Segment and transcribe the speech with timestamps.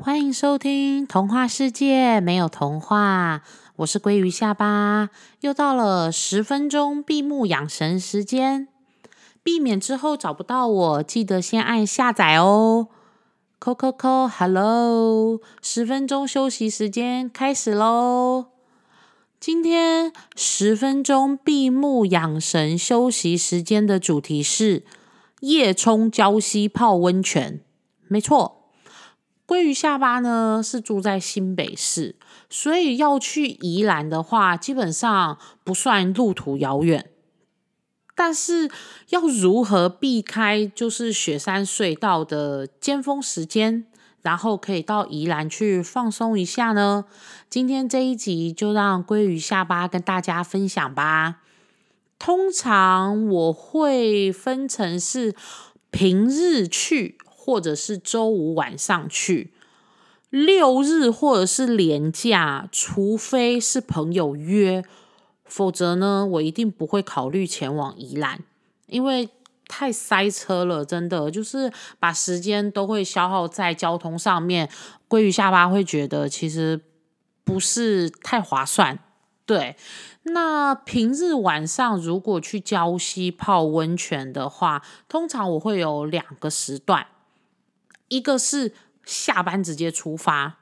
[0.00, 3.42] 欢迎收听《童话世界没有童话》，
[3.76, 8.68] 我是鲑鱼下巴，又到了十分钟闭目养神时间。
[9.42, 12.88] 避免之后找不到我，记得先按下载哦。
[13.58, 18.46] 扣扣扣，Hello，十分钟休息时间开始喽。
[19.40, 24.84] 今天十分钟闭目养神休息时间的主题是
[25.40, 27.60] 夜冲礁溪泡温泉。
[28.06, 28.57] 没错，
[29.48, 32.16] 鲑鱼下巴呢是住在新北市，
[32.50, 37.08] 所以要去宜兰的话，基本上不算路途遥远。
[38.14, 38.70] 但是
[39.08, 43.86] 要如何避开就是雪山隧道的尖峰时间，
[44.20, 47.06] 然后可以到宜兰去放松一下呢？
[47.48, 51.36] 今天这一集就让鲑鱼下巴跟大家分享吧。
[52.18, 55.34] 通常我会分成是
[55.90, 57.16] 平日去，
[57.48, 59.48] 或者是周五晚上去；
[60.28, 64.84] 六日或者是连假，除非是朋友约。
[65.46, 68.40] 否则呢，我一定不会考虑前往宜兰，
[68.86, 69.30] 因为
[69.66, 74.68] 太塞车了，真的就是把时间都会消耗在交通上面。
[75.08, 76.78] 鲑鱼下巴会觉得其实
[77.44, 78.98] 不是太划算。
[79.46, 79.74] 对，
[80.24, 87.06] 那平日晚上如果去礁溪泡温泉的话，通常我会有两个时段，
[88.08, 90.56] 一个是下班直接出发。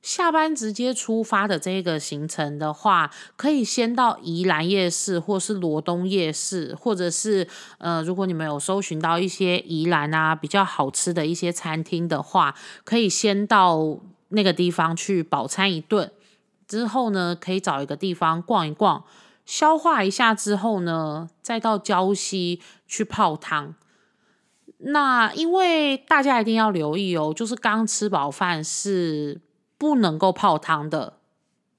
[0.00, 16.12] 下班直接出发的这个行程的话，可以先到宜兰夜市，或是罗东夜市，或者是呃，如果你们有搜寻到一些宜兰啊比较好吃的一些餐厅的话，可以先到那个地方去饱餐一顿，
[16.68, 19.04] 之后呢，可以找一个地方逛一逛，
[19.44, 23.74] 消化一下之后呢，再到礁溪去泡汤。
[24.78, 29.40] 那因为大家一定要留意哦，就是刚吃饱饭是。
[29.80, 31.18] 不能够泡汤的，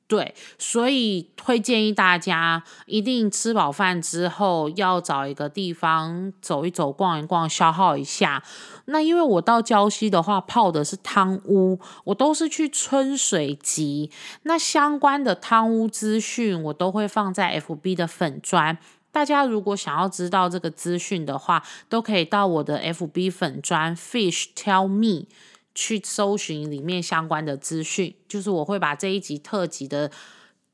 [0.07, 8.41] 对，所以会建议大家一定吃饱饭之后要找一个地方走一走、逛一逛，消耗一下。
[8.85, 14.09] 那因为我到礁溪的话，泡的是汤屋，我都是去春水集，
[14.43, 18.77] 那相关的汤屋资讯我都会放在 FB 的粉砖。
[19.11, 25.27] 大家如果想要知道这个资讯的话，都可以到我的 FB 粉砖 Fish Tell Me。
[25.75, 30.11] 去搜寻里面相关的资讯，就是我会把这一集特辑的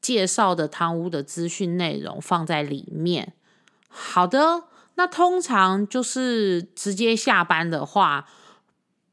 [0.01, 3.33] 介绍的汤屋的资讯内容放在里面。
[3.87, 4.63] 好的，
[4.95, 8.25] 那通常就是直接下班的话，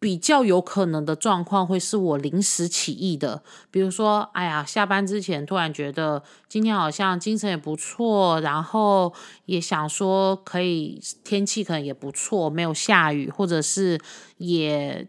[0.02, 9.14] 比较有可能的状况会是我临时起意的，比如说，哎呀，下班之前突然觉得今天好像精神也不错，然后
[9.44, 14.00] 也想说可以天气可能也不错，没有下雨，或者是
[14.38, 15.06] 也。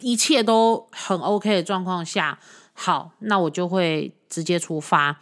[0.00, 2.38] 一切都很 OK 的状况下，
[2.74, 5.20] 好，那我就会直接出发。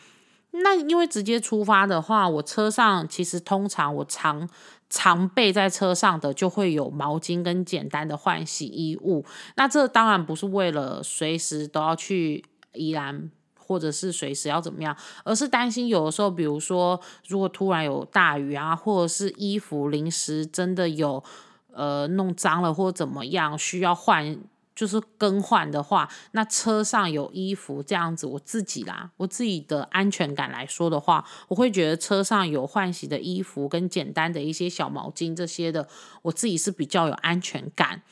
[0.50, 4.48] 那因为直接出发的话，我车上其实通常我常
[4.94, 9.24] 常备在车上的就会有毛巾跟简单的换洗衣物。
[9.56, 12.44] 那这当然不是为了随时都要去
[12.74, 13.28] 宜兰，
[13.58, 21.24] 或者是随时要怎么样，而是担心有的时候，比如说如果突然有大雨啊，或者是衣服临时真的有
[21.72, 24.38] 呃弄脏了或怎么样，需要换。
[24.74, 35.88] 就是更换的话，那车上有衣服这样子，我自己啦，我自己的安全感来说的话，我会觉得车上有换洗的衣服跟简单的一些小毛巾这些的，
[36.22, 38.02] 我自己是比较有安全感。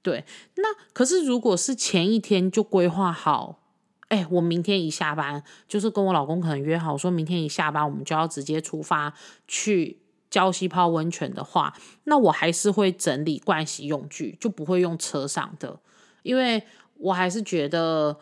[0.00, 0.24] 对，
[0.56, 3.60] 那可是如果是前一天就规划好，
[4.08, 9.14] 哎，我明天一下班，就是跟我老公可能约好，说明天一下班我们就要直接出发
[9.46, 10.00] 去
[10.30, 15.80] 礁溪泡温泉的话，那我还是会整理盥洗用具，就不会用车上的。
[16.22, 16.62] 因为
[16.98, 18.16] 我还是觉得，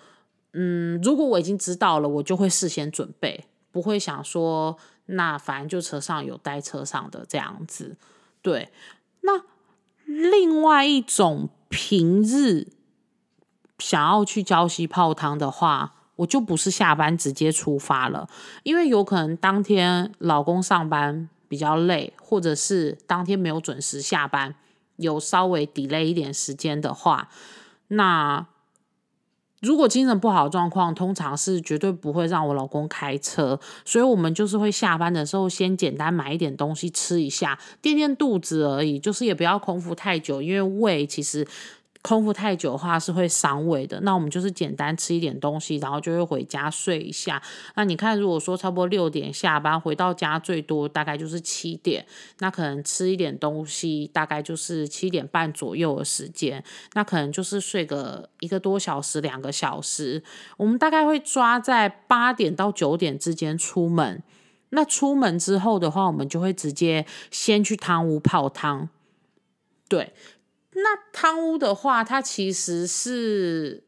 [0.53, 7.97] 嗯，如果我已经知道了，我就会事先准备，不会想说，那反正就车上有待车上的这样子。
[8.43, 8.71] 对，
[9.21, 9.43] 那
[10.07, 12.69] 另外一种平日
[13.79, 18.29] 想要去礁溪泡汤的话，我就不是下班直接出发了，
[18.63, 24.55] 因为有可能当天老公上班比较累，或者是当天没有准时下班，
[24.97, 27.29] 有稍微 delay 一点时间的话。
[27.93, 28.47] 那
[29.61, 41.47] 如果精神不好的状况，通常是绝对不会让我老公开车，所以我们就是会下班的时候先简单买一点东西吃一下，垫垫肚子而已，就是也不要空腹太久，因为胃其实
[42.03, 47.41] 空腹太久的话是会伤胃的，那我们就是简单吃一点东西，然后就会回家睡一下。
[47.75, 52.07] 那你看，如果说差不多六点下班回到家，最多大概就是七点，
[52.39, 56.65] 那可能吃一点东西，大概就是七点半左右的时间，
[56.95, 60.23] 那可能就是睡个一个多小时、两个小时。
[60.57, 64.23] 我们大概会抓在八点到九点之间出门。
[64.71, 68.89] 那出门之后的话，我们就会直接先去汤屋泡汤，
[69.87, 70.15] 对。
[70.83, 73.85] 那汤屋的话，它其实是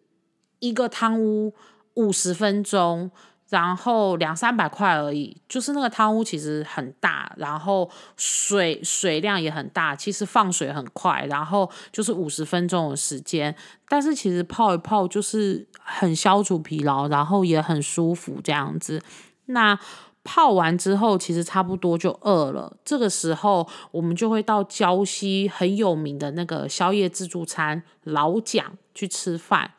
[0.58, 1.54] 一个汤屋
[1.94, 3.10] 五十分钟，
[3.48, 5.40] 然后两三百块而已。
[5.48, 13.54] 就是那个汤屋其实很大，然后水水量也很大，其实放水很快，然后就是五十分钟的时间。
[13.88, 19.02] 但是其实泡一泡就是很消除疲劳，然后也很舒服这样子。
[19.46, 19.78] 那
[20.24, 22.76] 泡完之后，其实差不多就饿了。
[22.84, 29.72] 这个时候，我们就会到礁溪很有名的那个宵夜自助餐老蒋去吃饭。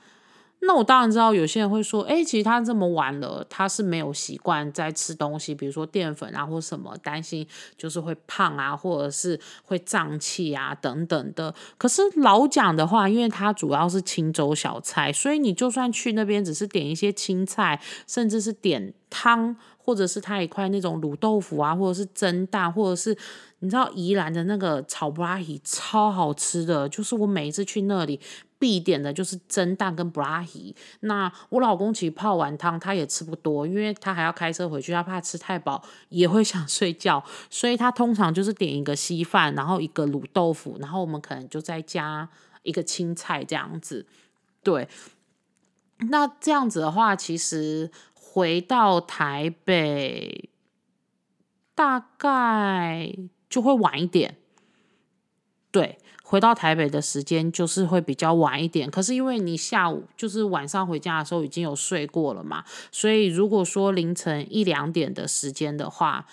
[0.66, 7.46] 那我当然知道，有些人会说：“哎，其实他这么晚了，他是没有习惯在吃东西，比如说淀粉啊，或什么，担心
[7.78, 19.56] 就是会胖啊，或者是会胀气啊等等的。”可是老蒋的话，因为它主要是青州小菜，所以你就算去那边只是点一些青菜，甚至是点汤。
[19.86, 23.14] 或者是它一块那种卤豆腐啊，或者是蒸蛋，或者是
[23.60, 28.18] 你知道宜兰的那个炒布拉提超好吃的，就是我每一次去那里
[28.64, 30.74] 必点的就是蒸蛋跟布拉提。
[31.02, 42.30] 那我老公其实泡完汤他也吃不多，因为他还要开车回去，他怕吃太饱也会想睡觉，所以他通常就是点一个稀饭，然后一个卤豆腐，然后我们可能就再加
[42.62, 44.06] 一个青菜这样子。
[44.64, 44.88] 对，
[46.10, 47.92] 那这样子的话，其实。
[48.36, 50.50] 回到台北，
[51.76, 53.16] 大概
[53.48, 54.38] 就会晚一点。
[56.24, 58.90] 回到台北的时间就是会比较晚一点。
[58.90, 66.26] 可是因为你下午就是晚上回家的时候已经有睡过了嘛，所以如果说凌晨一两点的时间的话。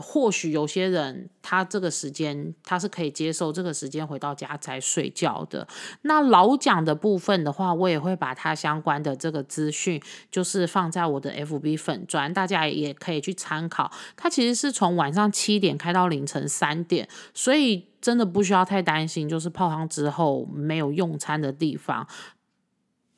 [0.00, 5.68] 或许有些人他这个时间他是可以接受这个时间回到家才睡觉的。
[6.02, 13.92] 那老蒋的部分的话，我也会把它相关的这个资讯，就是放在我的 FB 粉砖，大家也可以去参考。
[14.16, 22.06] 它其实是从晚上七点开到凌晨三点，所以真的不需要太担心，就是泡汤之后没有用餐的地方。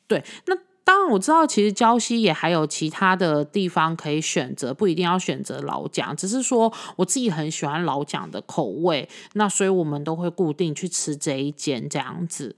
[0.07, 0.57] 对，那。
[0.85, 6.15] 当然我知道，其实礁溪也还有其他的地方可以选择，不一定要选择老蒋。
[6.17, 12.57] 只是说我自己很喜欢老蒋的口味，那所以我们都会固定去吃这一间这样子。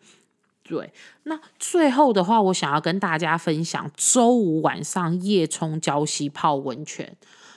[0.62, 0.90] 对，
[1.24, 7.14] 那最后的话，我想要跟大家分享周五晚上夜冲礁溪泡温泉，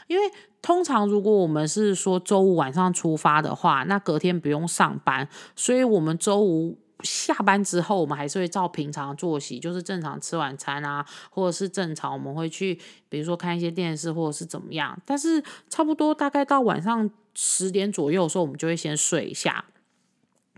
[0.08, 0.30] 因为
[0.62, 6.78] 通常如果我们是说周五晚上出发的话，那隔天不用上班，所以我们周五。
[7.04, 12.80] 下班之后，我们还是会照平常作息，就是正常吃晚餐啊，或者是正常我们会去，
[13.10, 15.00] 比如说看一些电视，或者是怎么样。
[15.06, 19.66] 但是差不多大概到晚上十点左右的时候，我们就会先睡一下。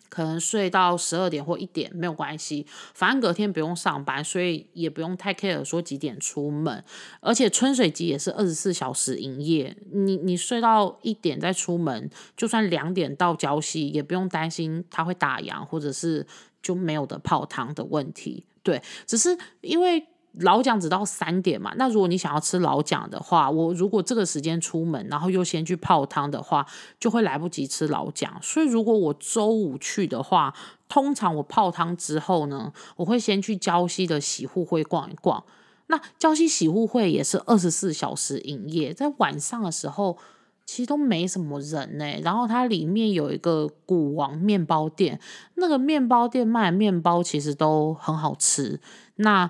[0.10, 6.84] 可能睡到十二点或一点没有关系，反正隔天不用上班，所以也不用太 care 说几点出门。
[7.22, 16.28] 而且春水机也是二十四小时营业，你你睡到一点再出门，就算两点到礁溪，也不用担心它会打烊或者是
[16.62, 18.46] 就没有的泡汤的问题。
[18.64, 20.08] 对，只是因为。
[20.34, 26.66] 老蒋只到三点嘛，那如果你想要吃老蒋的话，我如果这个时间出门，然后又先去泡汤的话，
[27.00, 28.40] 就会来不及吃老蒋。
[28.42, 30.54] 所以如果我周五去的话，
[30.88, 35.44] 通常我泡汤之后呢，我会先去礁溪的洗护会逛一逛。
[35.88, 40.16] 那礁溪洗护会也是二十四小时营业，在晚上的时候
[40.64, 42.06] 其实都没什么人呢。
[42.24, 45.20] 然后它里面有一个古王面包店，
[45.56, 48.80] 那个面包店卖的面包其实都很好吃。
[49.16, 49.50] 那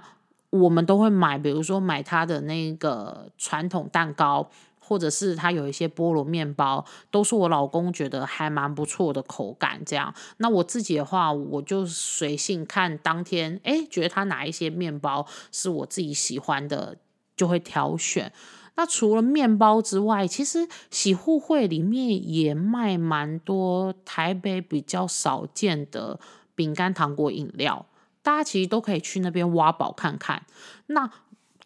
[0.52, 9.82] 我们都会买，比如说买它的那个传统蛋糕，或者是它有一些菠萝面包，都是我老公觉得还蛮不错的口感。
[9.86, 16.98] 这样，那我自己的话，我就随性看当天，哎，觉得他哪一些面包是我自己喜欢的，
[17.36, 18.34] 就会挑选。
[18.76, 26.20] 那除了面包之外，其实洗护会里面也卖蛮多台北比较少见的
[26.56, 27.86] 饼干、糖果、饮料。
[28.30, 30.46] 大家其实都可以去那边挖宝看看。
[30.86, 31.10] 那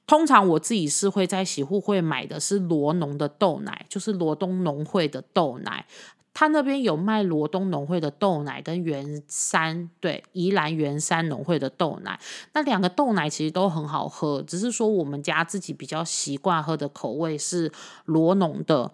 [0.08, 5.86] 通常我自己是会在洗护会买的是罗农的豆奶，就是罗东农会的豆奶。
[6.34, 12.18] 他那边有卖罗东农会的豆奶跟元山对宜兰元山农会的豆奶。
[12.54, 17.70] 那两个豆奶其实都很好喝，只是说我们家自己比较习惯喝的口味是
[18.06, 18.94] 罗农的。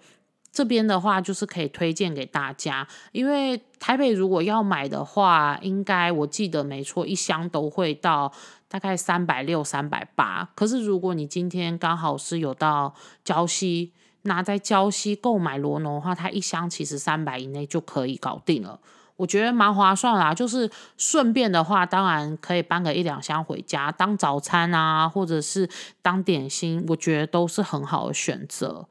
[0.51, 8.31] 这边的话就是可以推荐给大家，因为台北如果要买的话，应该我记得没错，一箱都会到
[8.67, 10.49] 大概三百六、三百八。
[10.55, 18.79] 可是如果你今天刚好是有到礁溪，那在礁溪购买罗农的话，它一箱其实三百以内就可以搞定了。
[19.15, 25.69] 我觉得蛮划算啦，就是顺便的话，当然可以搬个一两箱回家当早餐啊，或者是
[26.01, 28.87] 当点心，我觉得都是很好的选择。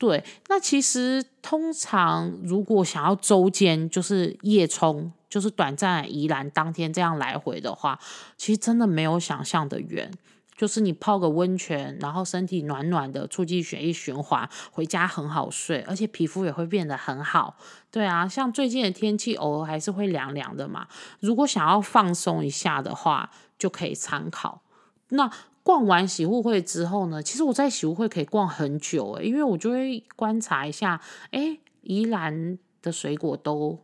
[0.00, 8.00] 对，那其实通常如果想要周间就是夜冲，就是短暂宜兰当天这样来回的话，
[8.38, 10.10] 其实真的没有想象的远。
[10.56, 17.58] 就是你泡个温泉，然后身体暖暖的，促进血液循环，回家很好睡，而且皮肤也会变得很好。
[17.90, 20.86] 对啊，像最近的天气偶尔还是会凉凉的嘛。
[21.20, 24.62] 如果想要放松一下的话，就可以参考
[25.10, 25.30] 那。
[25.62, 31.00] 逛完洗护会之后呢，其实我在洗护会可以逛很久诶，因为我就会观察一下，
[31.30, 33.78] 哎，宜兰的水果都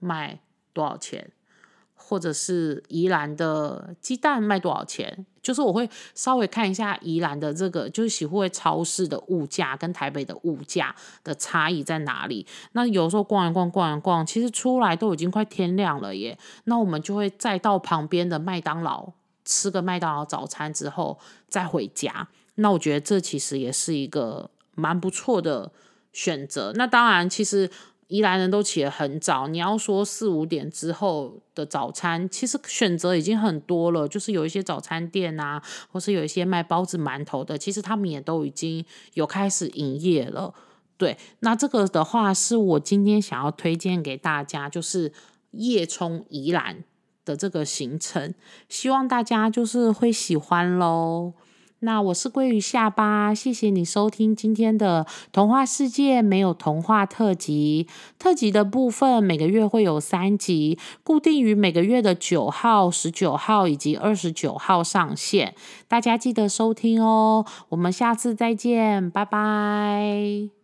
[0.00, 0.40] 卖
[0.72, 1.30] 多少钱，
[1.94, 12.44] 或者是宜兰的鸡蛋卖多少钱，就是我会稍微看一下宜兰的这个就是洗护会超市的物价跟台北的物价的差异在哪里。
[12.72, 19.12] 那有时候逛一逛逛一逛，其实出来都已经快天亮了耶，那我们就会再到旁边的麦当劳。
[19.44, 21.18] 吃个麦当劳早餐之后
[21.48, 25.72] 再回家，那我觉得这其实也是一个蛮不错的
[26.12, 26.72] 选择。
[26.74, 27.70] 那当然，其实
[28.08, 29.46] 宜兰人都起得很早。
[29.46, 34.08] 你要说四五点之后的早餐，其实选择已经很多了。
[34.08, 40.52] 就是有一些早餐店啊，或是有一些卖包子、馒头的，其实他们也都已经有开始营业了。
[40.96, 45.12] 对，那这个的话是我今天想要推荐给大家，就是
[45.52, 46.84] 夜冲宜兰。
[47.30, 48.34] 的这个行程，
[48.68, 51.32] 希望大家就是会喜欢喽。
[51.82, 57.86] 那我是鲑鱼下巴，谢谢你收听今天的童话世界没有童话特辑。
[58.18, 65.54] 特辑的部分每个月会有三集，固定于每个月的九号、十九号以及二十九号上线，
[65.88, 67.46] 大家记得收听哦。
[67.70, 70.59] 我们下次再见，拜拜。